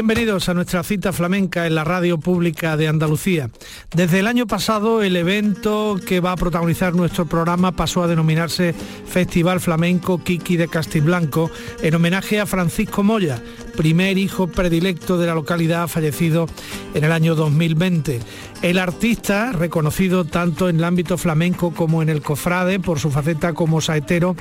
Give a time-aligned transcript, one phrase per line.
[0.00, 3.50] Bienvenidos a nuestra cita flamenca en la radio pública de Andalucía.
[3.94, 8.72] Desde el año pasado el evento que va a protagonizar nuestro programa pasó a denominarse
[8.72, 11.50] Festival Flamenco Kiki de Castiblanco
[11.82, 13.42] en homenaje a Francisco Moya,
[13.76, 16.46] primer hijo predilecto de la localidad fallecido
[16.94, 18.20] en el año 2020.
[18.62, 23.52] El artista, reconocido tanto en el ámbito flamenco como en el cofrade por su faceta
[23.52, 24.36] como saetero,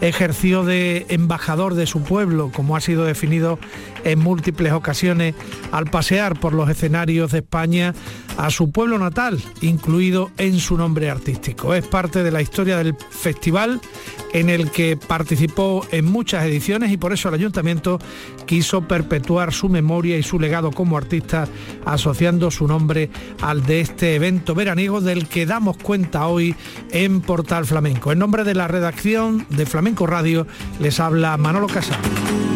[0.00, 3.58] ejerció de embajador de su pueblo, como ha sido definido
[4.06, 5.34] en múltiples ocasiones,
[5.72, 7.92] al pasear por los escenarios de España
[8.38, 11.74] a su pueblo natal, incluido en su nombre artístico.
[11.74, 13.80] Es parte de la historia del festival
[14.32, 17.98] en el que participó en muchas ediciones y por eso el ayuntamiento
[18.46, 21.48] quiso perpetuar su memoria y su legado como artista
[21.84, 26.54] asociando su nombre al de este evento veraniego del que damos cuenta hoy
[26.90, 28.12] en Portal Flamenco.
[28.12, 30.46] En nombre de la redacción de Flamenco Radio
[30.78, 32.55] les habla Manolo Casado.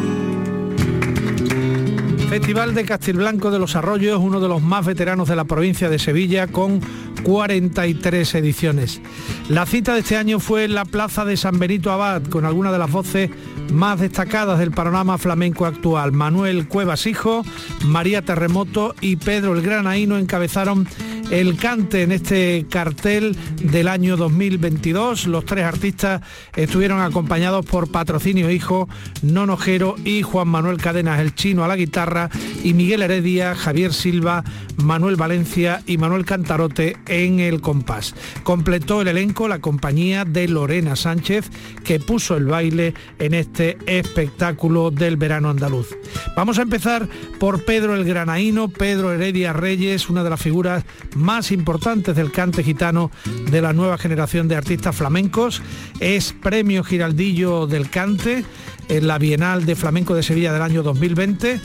[2.30, 5.98] Festival de Castilblanco de los Arroyos, uno de los más veteranos de la provincia de
[5.98, 6.80] Sevilla, con
[7.24, 9.00] 43 ediciones.
[9.48, 12.70] La cita de este año fue en la plaza de San Benito Abad, con algunas
[12.70, 13.30] de las voces
[13.72, 16.12] más destacadas del panorama flamenco actual.
[16.12, 17.42] Manuel Cuevas Hijo,
[17.84, 20.86] María Terremoto y Pedro el Granaíno encabezaron
[21.30, 25.26] el cante en este cartel del año 2022.
[25.26, 26.22] Los tres artistas
[26.56, 28.88] estuvieron acompañados por Patrocinio Hijo,
[29.22, 32.30] Nonojero y Juan Manuel Cadenas, el chino a la guitarra,
[32.64, 34.44] y Miguel Heredia, Javier Silva,
[34.76, 38.14] Manuel Valencia y Manuel Cantarote en el compás.
[38.42, 41.50] Completó el elenco la compañía de Lorena Sánchez,
[41.84, 45.88] que puso el baile en este espectáculo del verano andaluz.
[46.36, 47.08] Vamos a empezar
[47.38, 50.84] por Pedro el Granaíno, Pedro Heredia Reyes, una de las figuras
[51.20, 53.10] más importantes del cante gitano
[53.50, 55.62] de la nueva generación de artistas flamencos.
[56.00, 58.44] Es premio Giraldillo del Cante
[58.88, 61.60] en la Bienal de Flamenco de Sevilla del año 2020,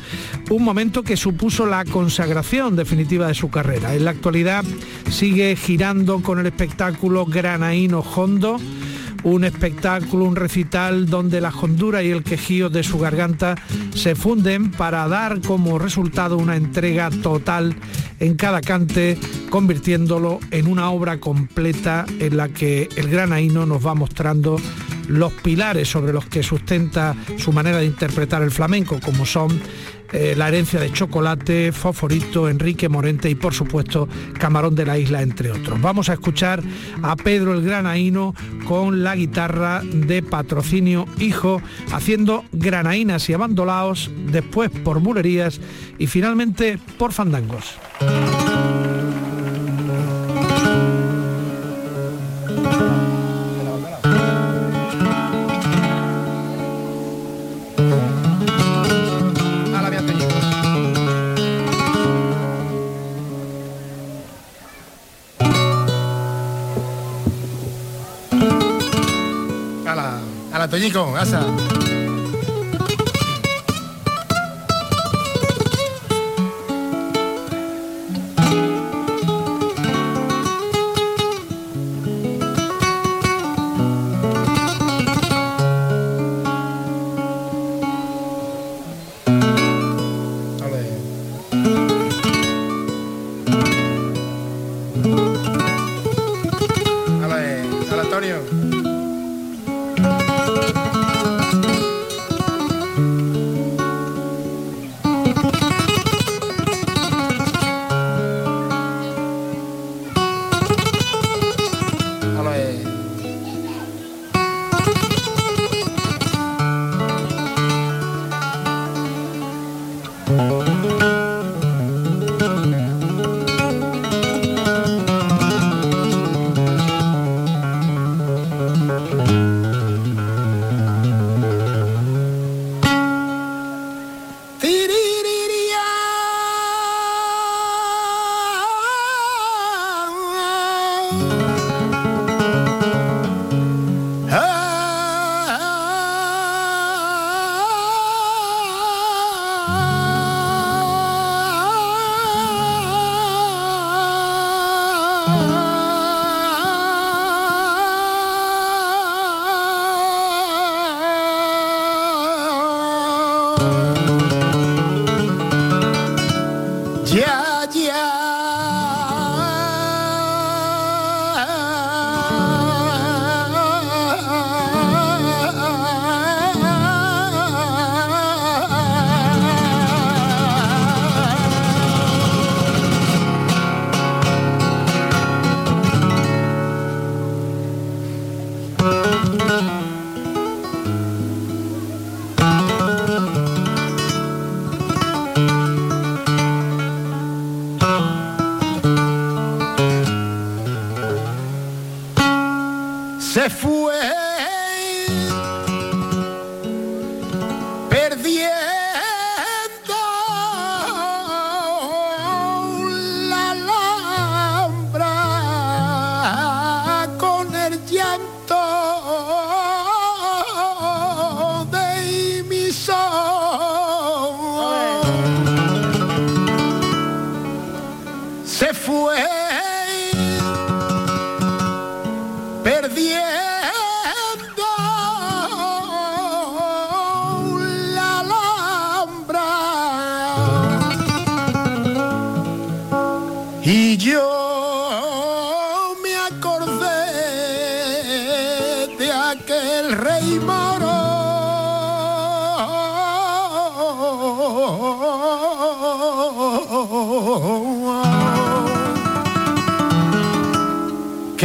[0.52, 3.96] un momento que supuso la consagración definitiva de su carrera.
[3.96, 4.64] En la actualidad
[5.10, 8.60] sigue girando con el espectáculo Granaíno Hondo
[9.26, 13.56] un espectáculo, un recital donde la hondura y el quejío de su garganta
[13.94, 17.76] se funden para dar como resultado una entrega total
[18.20, 19.18] en cada cante,
[19.50, 24.58] convirtiéndolo en una obra completa en la que el granaíno nos va mostrando
[25.08, 29.60] los pilares sobre los que sustenta su manera de interpretar el flamenco, como son
[30.14, 34.08] eh, la herencia de Chocolate, Foforito, Enrique Morente y por supuesto
[34.40, 35.82] Camarón de la Isla, entre otros.
[35.82, 36.62] Vamos a escuchar
[37.02, 38.34] a Pedro el Granaíno
[38.68, 41.62] con la guitarra de patrocinio Hijo,
[41.92, 45.60] haciendo granaínas y abandolaos, después por mulerías
[45.98, 47.76] y finalmente por fandangos.
[71.18, 71.65] Essa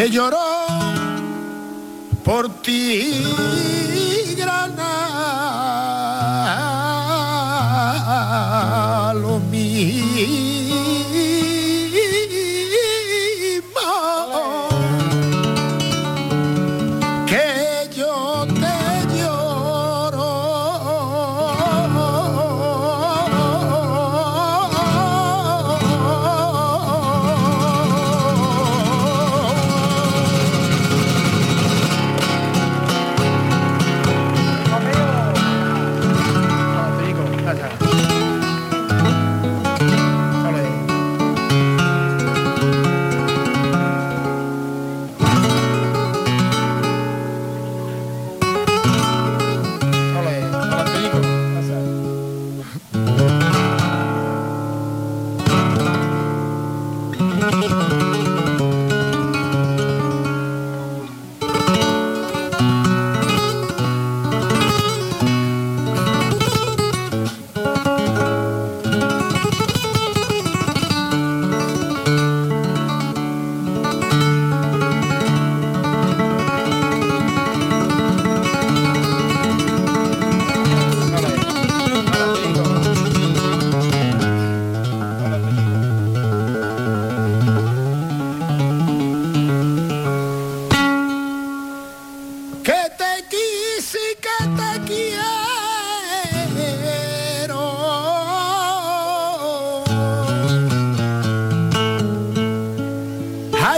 [0.01, 0.39] que lloró
[2.25, 4.00] por ti.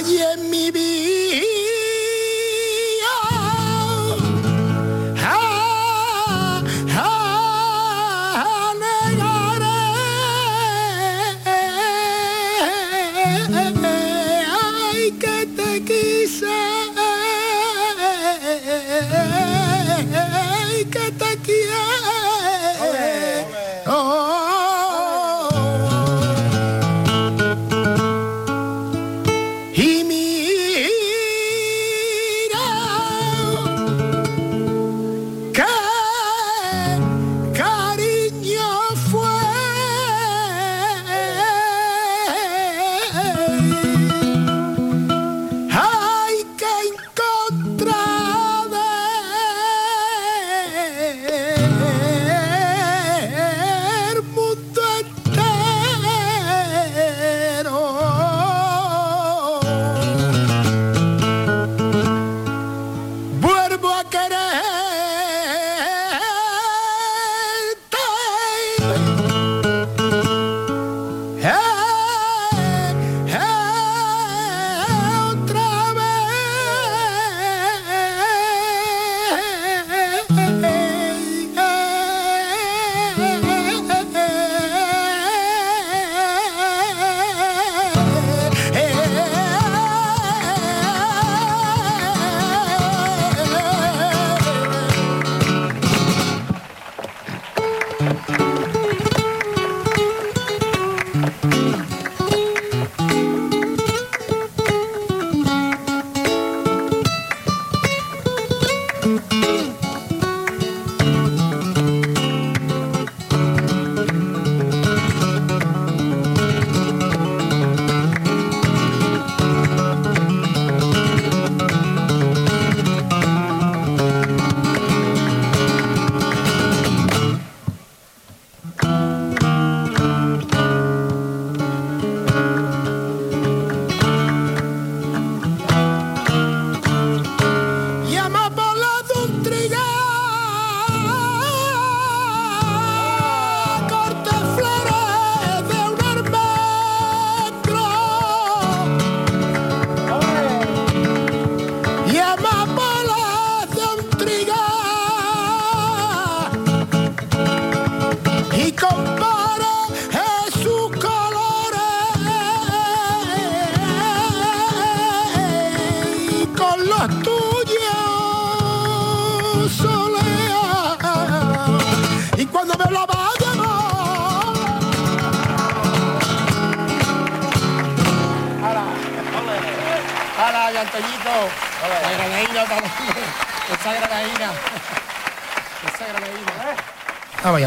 [0.04, 0.31] Yeah.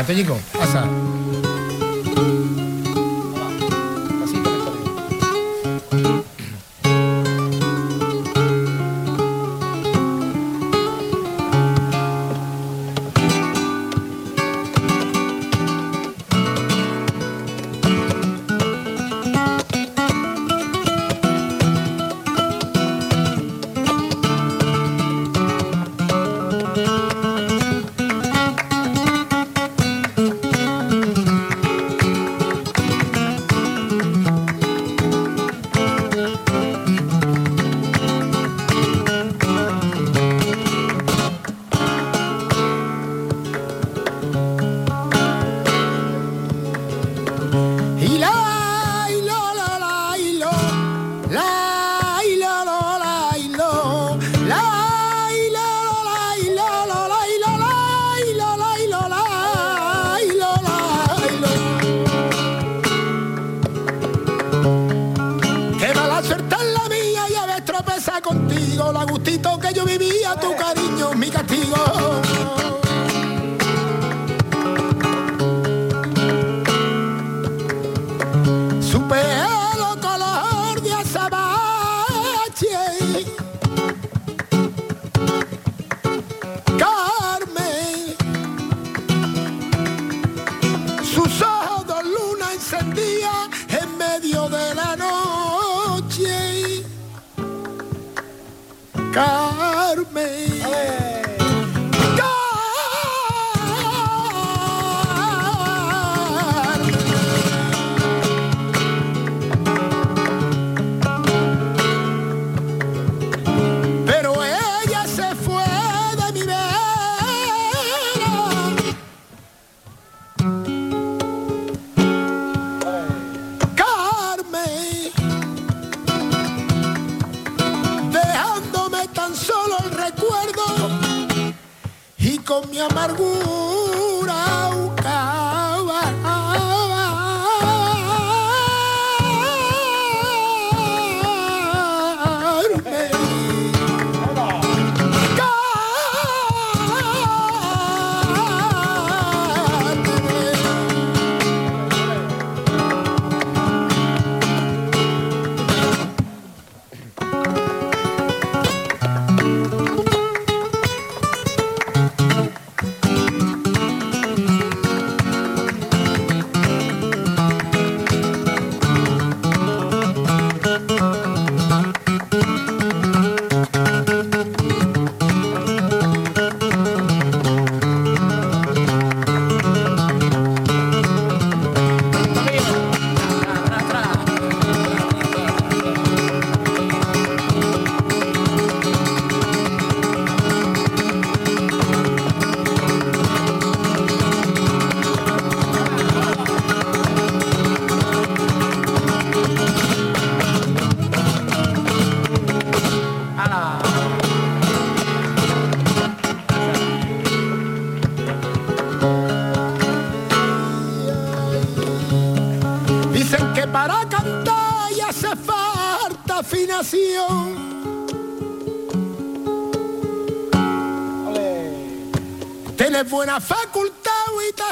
[0.05, 0.44] Hasta go.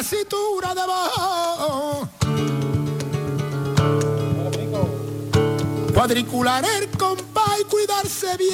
[0.04, 2.10] Y tacitura de voz.
[5.94, 8.52] Cuadricular el compás y cuidarse bien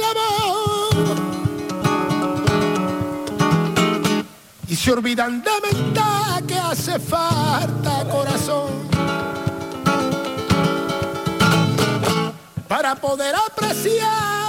[0.00, 1.18] la voz.
[4.68, 8.86] Y se olvidan de mentar que hace falta corazón.
[12.68, 14.45] Para poder apreciar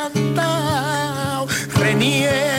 [0.00, 1.46] cantar,
[1.78, 2.49] Renier.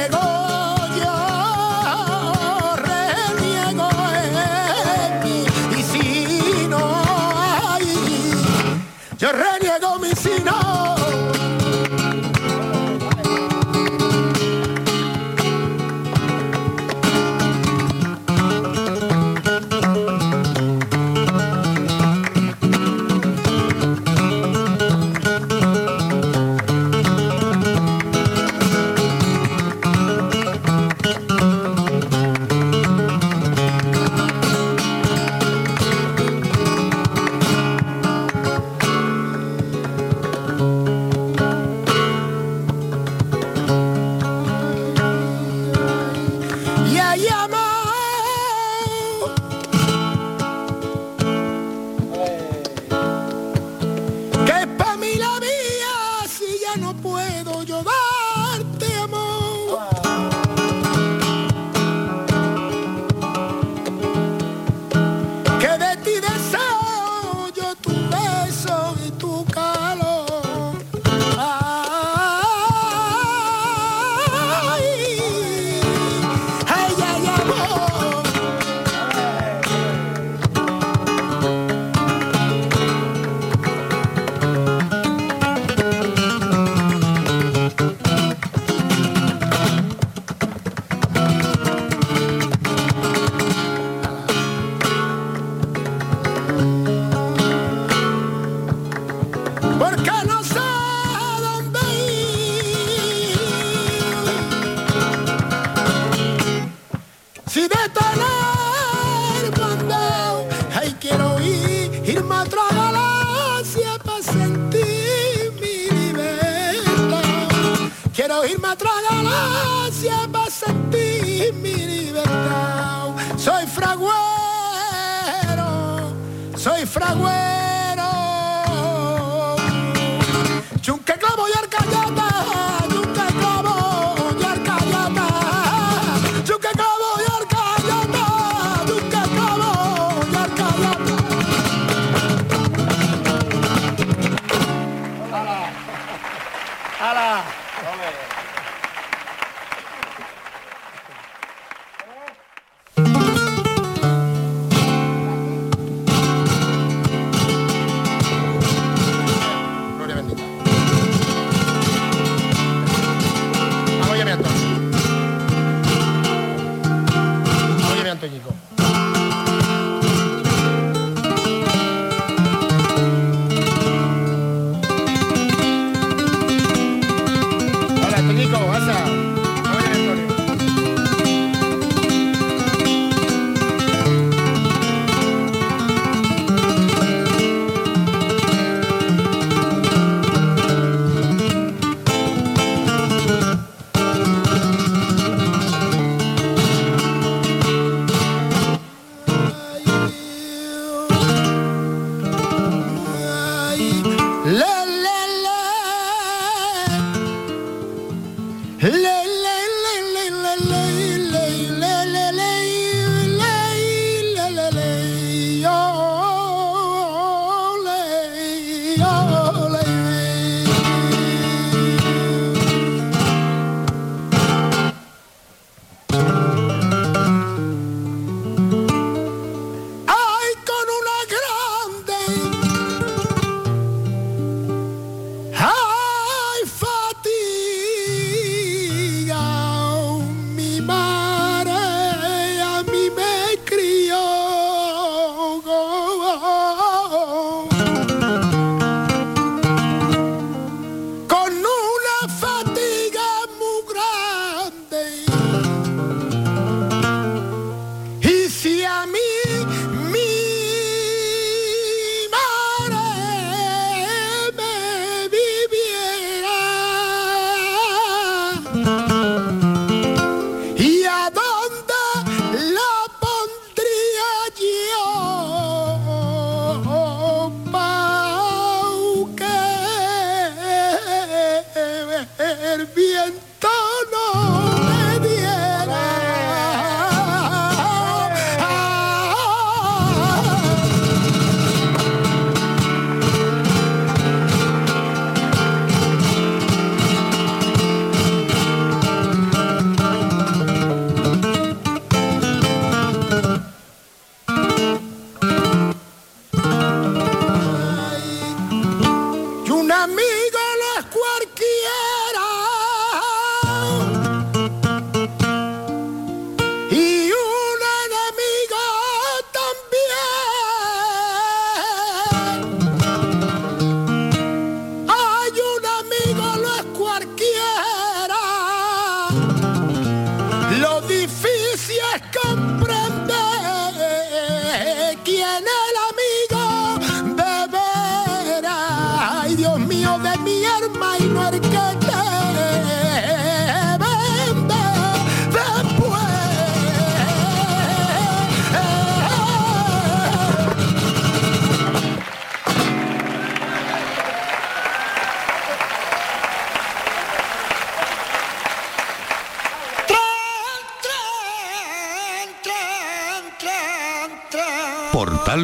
[147.01, 147.43] 알아.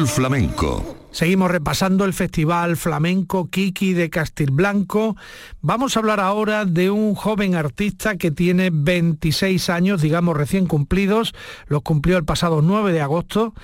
[0.06, 5.16] Flamenco Seguimos repasando el Festival Flamenco Kiki de Castilblanco.
[5.62, 11.34] Vamos a hablar ahora de un joven artista que tiene 26 años, digamos recién cumplidos,
[11.66, 13.54] los cumplió el pasado 9 de agosto.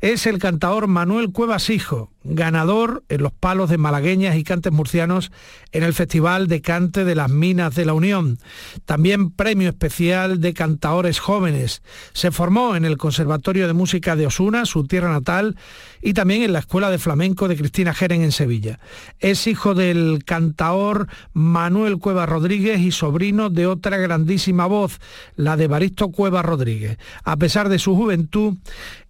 [0.00, 5.30] Es el cantador Manuel Cuevas Hijo, ganador en los palos de malagueñas y cantes murcianos
[5.72, 8.38] en el Festival de Cante de las Minas de la Unión.
[8.86, 11.82] También premio especial de cantaores jóvenes.
[12.12, 15.56] Se formó en el Conservatorio de Música de Osuna, su tierra natal,
[16.00, 18.78] y también en la Escuela de Flamenco de Cristina Jeren en Sevilla.
[19.18, 25.00] Es hijo del cantaor Manuel Cueva Rodríguez y sobrino de otra grandísima voz,
[25.36, 26.98] la de Baristo Cueva Rodríguez.
[27.24, 28.54] A pesar de su juventud,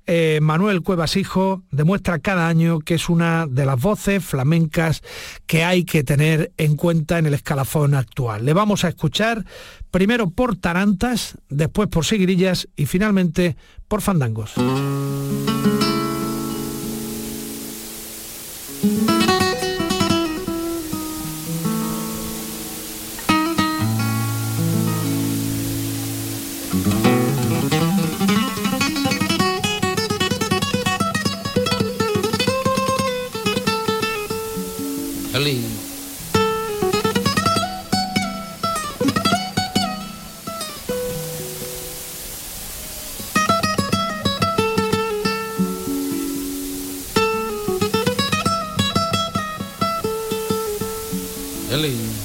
[0.06, 5.02] eh, Manuel Cuevas Hijo demuestra cada año que es una de las voces flamencas
[5.46, 8.44] que hay que tener en cuenta en el escalafón actual.
[8.44, 9.44] Le vamos a escuchar
[9.90, 13.56] primero por tarantas, después por seguirillas y finalmente
[13.88, 14.54] por fandangos.
[51.82, 52.23] De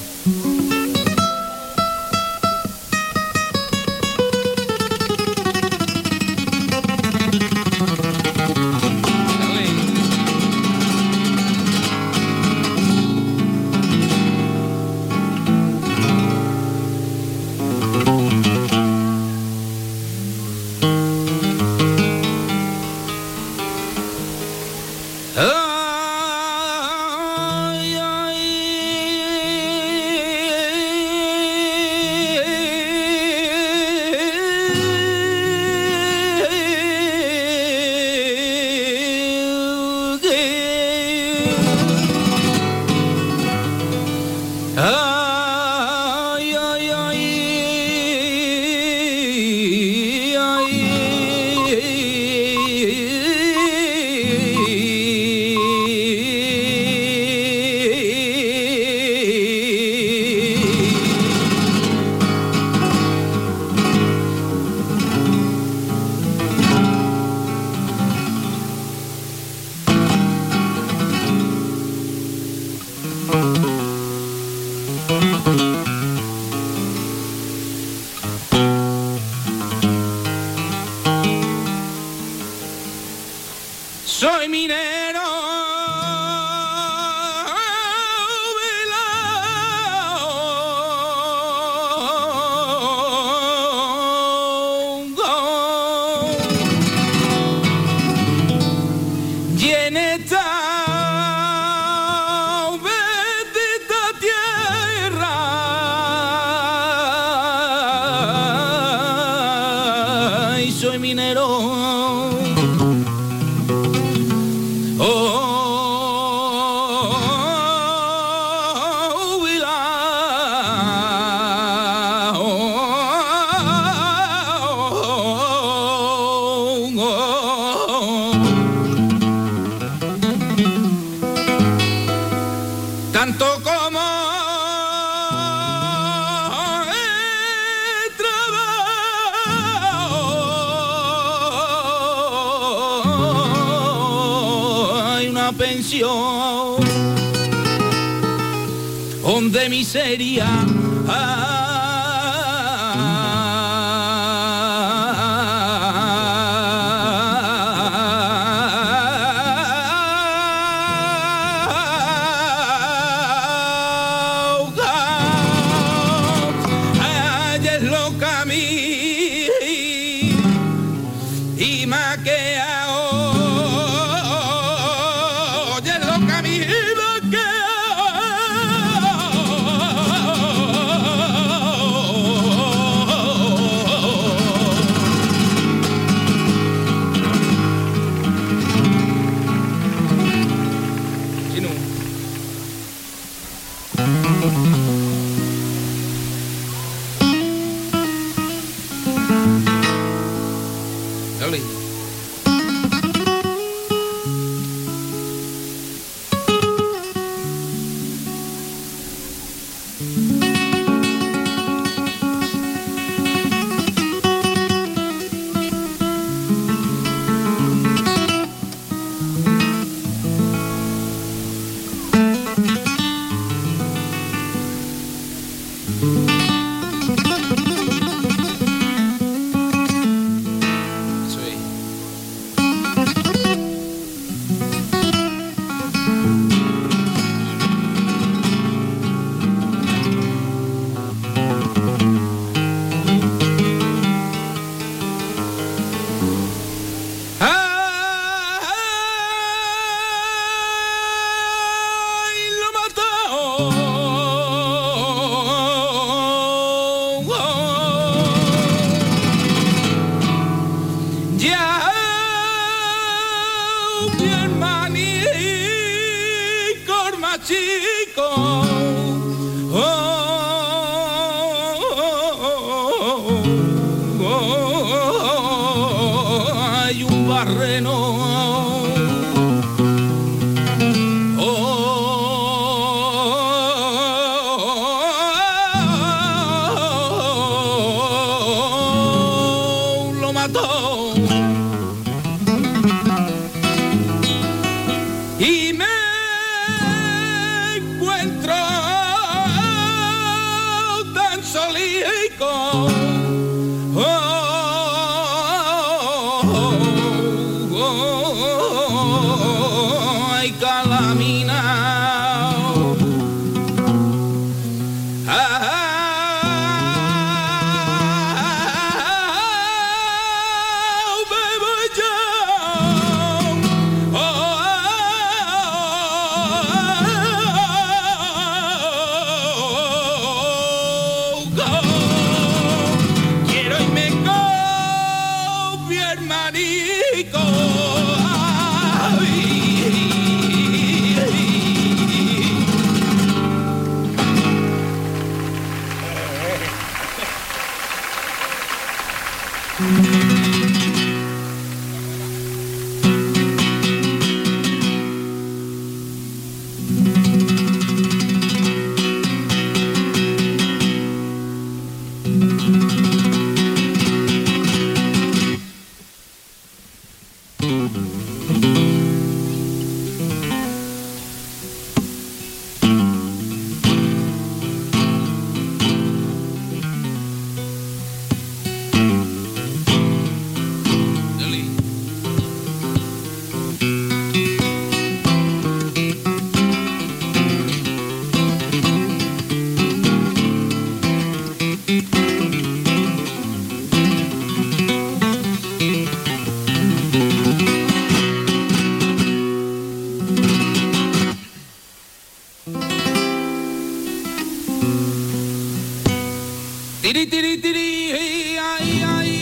[201.42, 201.89] Early.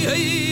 [0.09, 0.48] Hey.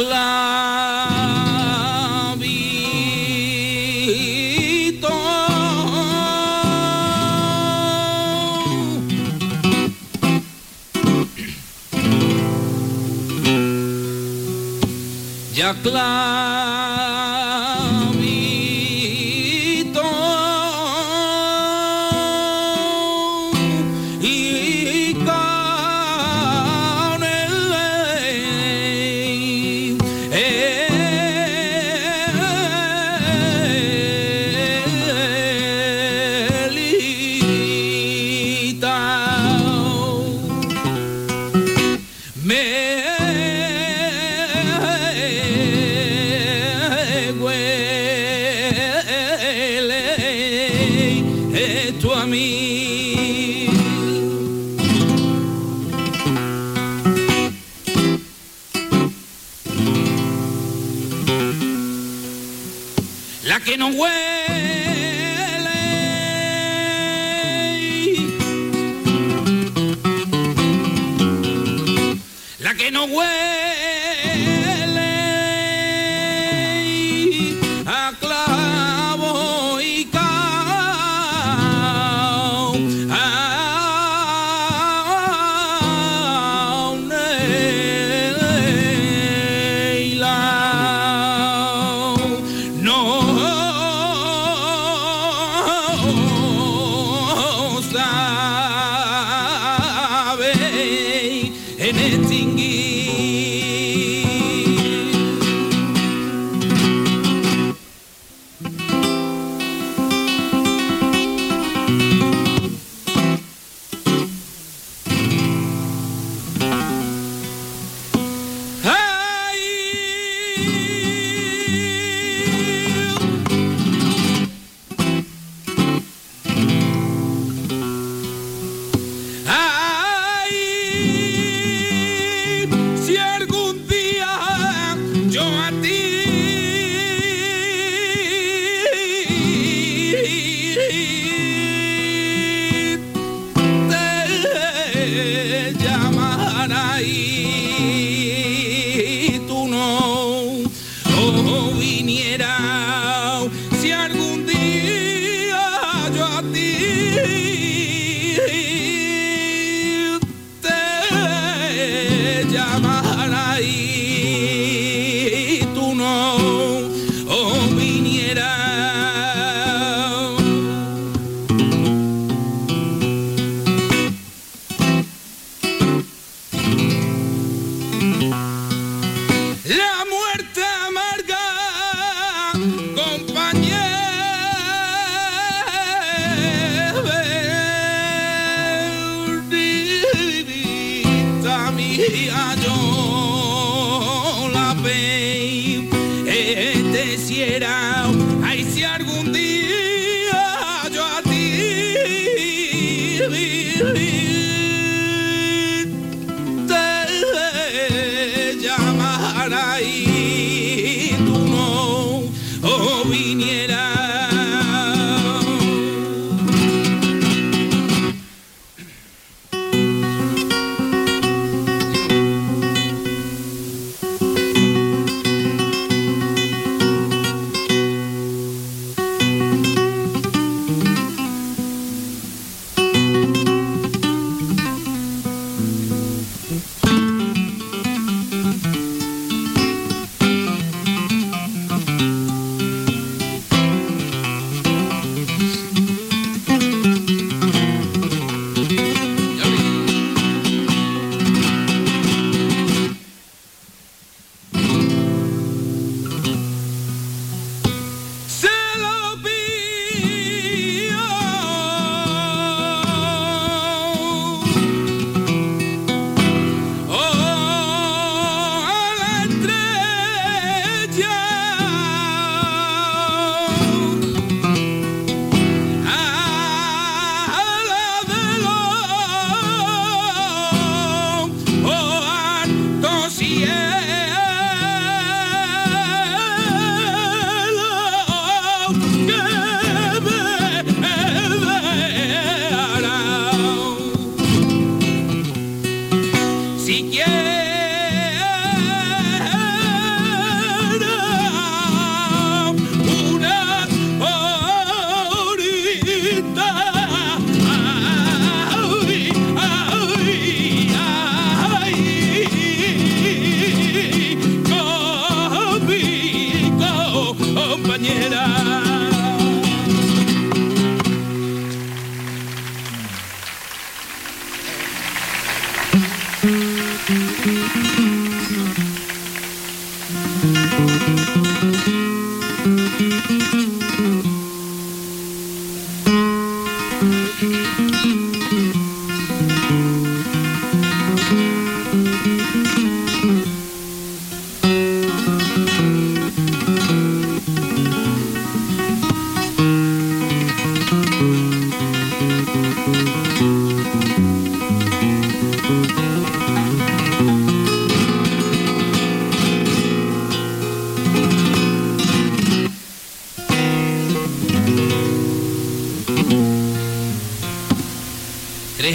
[0.00, 0.30] clavito.
[15.54, 16.19] Ya clavito.
[52.30, 52.59] me.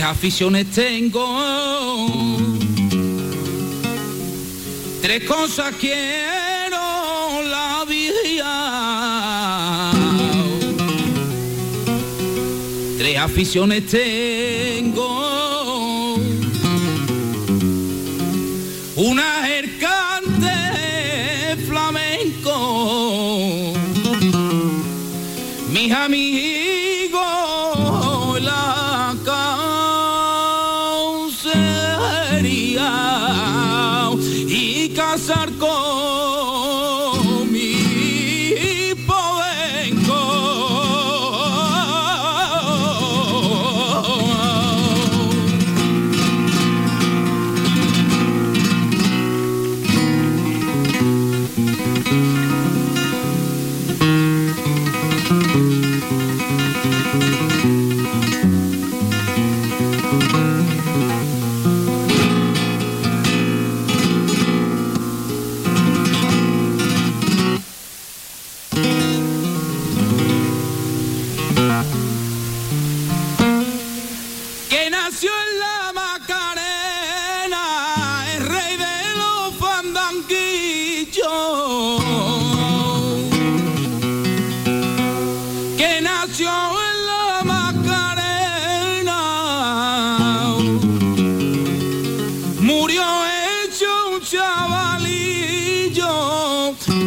[0.04, 1.26] Aficiones tengo.
[5.02, 9.92] Tres cosas quiero la vida.
[12.98, 15.06] Tres aficiones tengo.
[18.96, 19.45] Una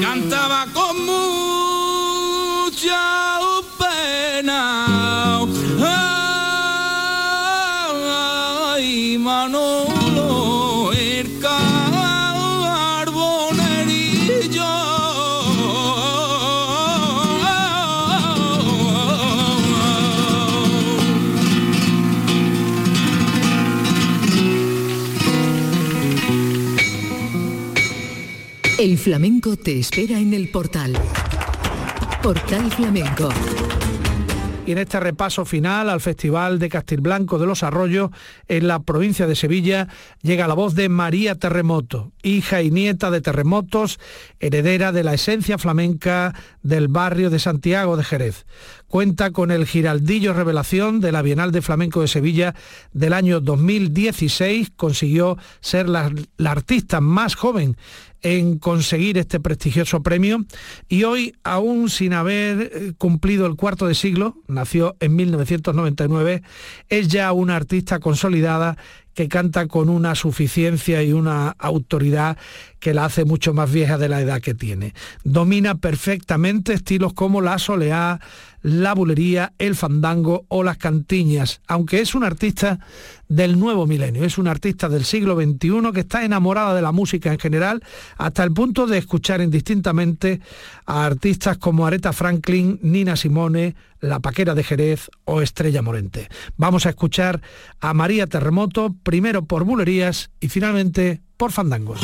[0.01, 1.47] cantaba con
[28.78, 30.96] El flamenco te espera en el portal.
[32.22, 33.28] Portal Flamenco.
[34.66, 38.10] Y en este repaso final al Festival de Castilblanco de los Arroyos
[38.46, 39.88] en la provincia de Sevilla
[40.22, 43.98] llega la voz de María Terremoto, hija y nieta de terremotos,
[44.38, 48.46] heredera de la esencia flamenca del barrio de Santiago de Jerez.
[48.89, 52.55] Cuenta con el Giraldillo Revelación de la Bienal de Flamenco de Sevilla
[52.95, 54.70] del año 2016.
[54.74, 56.11] Consiguió ser la,
[56.47, 57.76] artista más joven
[58.22, 60.43] en conseguir este prestigioso premio
[60.89, 66.43] y hoy, aún sin haber eh, cumplido el cuarto de siglo, nació en 1999,
[66.89, 68.78] es ya una artista consolidada
[69.18, 72.38] que canta con una suficiencia y una autoridad
[72.78, 74.94] que la hace mucho más vieja de la edad que tiene.
[75.24, 78.20] Domina perfectamente estilos como la soleá,
[78.62, 82.78] la bulería, el fandango o las cantiñas, aunque es un artista
[83.28, 87.32] del nuevo milenio, es un artista del siglo XXI que está enamorada de la música
[87.32, 87.82] en general
[88.16, 90.40] hasta el punto de escuchar indistintamente
[90.86, 96.28] a artistas como Aretha Franklin, Nina Simone, La Paquera de Jerez o Estrella Morente.
[96.56, 97.42] Vamos a escuchar
[97.80, 102.00] a María Terremoto, primero por bulerías y finalmente por fandangos.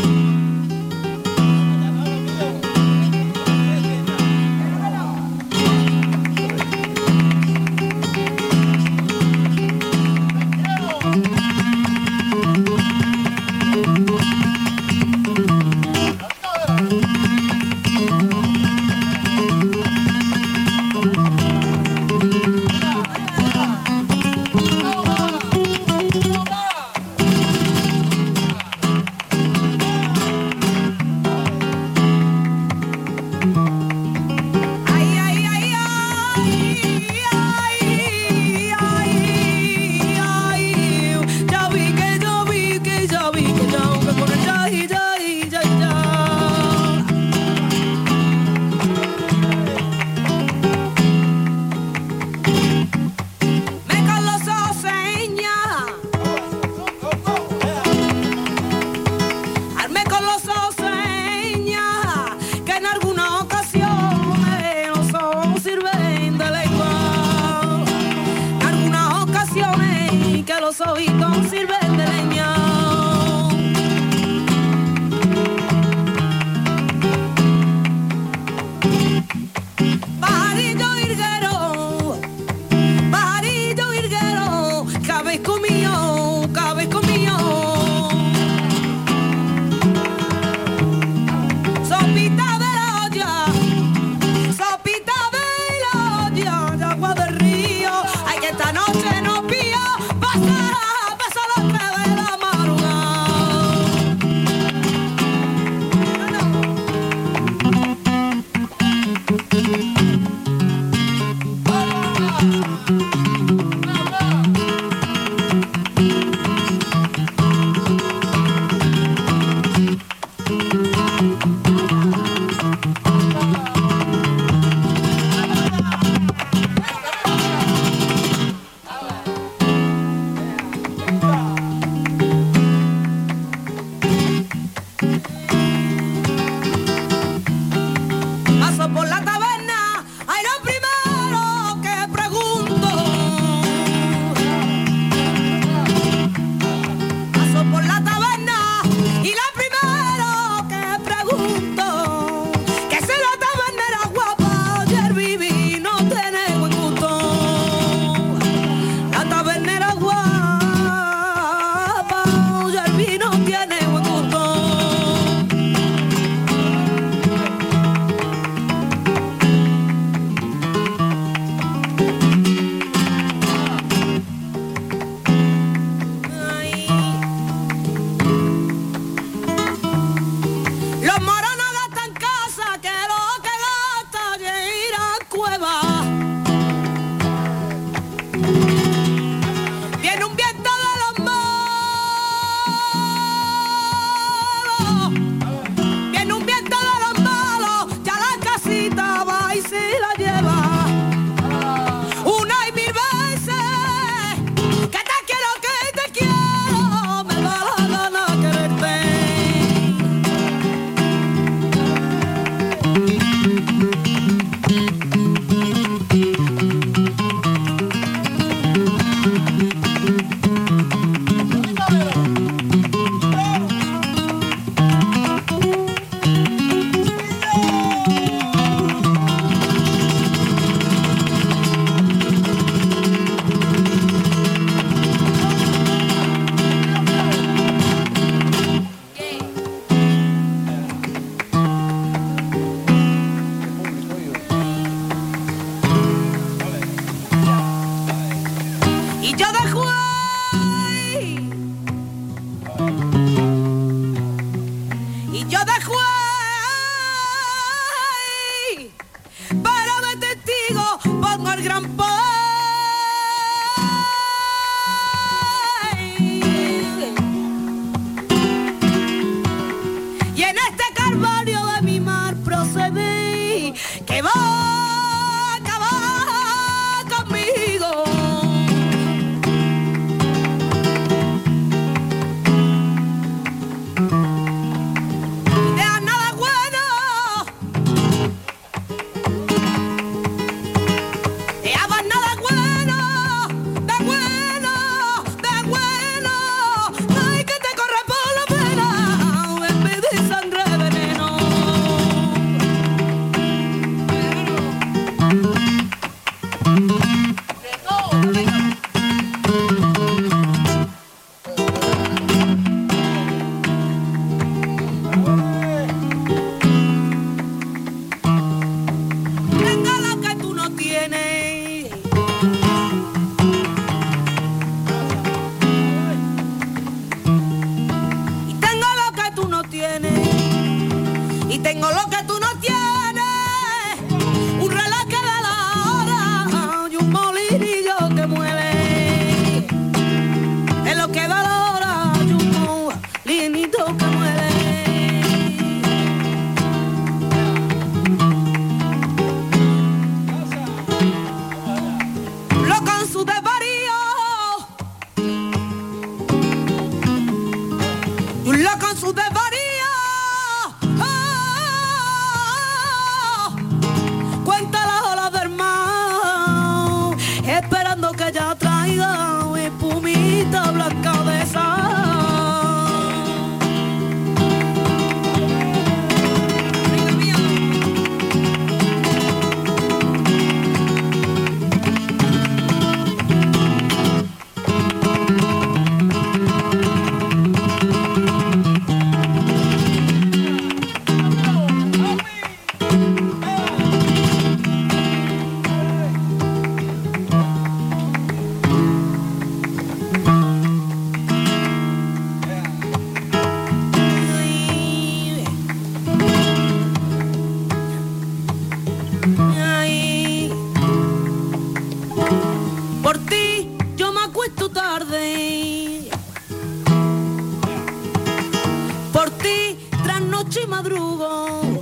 [420.60, 421.73] Y madrugo.